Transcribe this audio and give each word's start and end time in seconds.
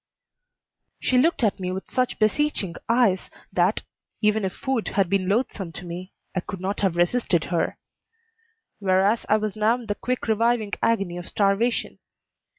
She 0.99 1.19
looked 1.19 1.43
at 1.43 1.59
me 1.59 1.71
with 1.71 1.91
such 1.91 2.17
beseeching 2.17 2.73
eyes 2.89 3.29
that, 3.53 3.83
even 4.19 4.43
if 4.45 4.53
food 4.53 4.87
had 4.87 5.11
been 5.11 5.29
loathsome 5.29 5.71
to 5.73 5.85
me, 5.85 6.11
I 6.35 6.39
could 6.39 6.59
not 6.59 6.79
have 6.79 6.95
resisted 6.95 7.43
her; 7.53 7.77
whereas 8.79 9.27
I 9.29 9.37
was 9.37 9.55
now 9.55 9.75
in 9.75 9.85
the 9.85 9.93
quick 9.93 10.27
reviving 10.27 10.73
agony 10.81 11.17
of 11.17 11.27
starvation. 11.27 11.99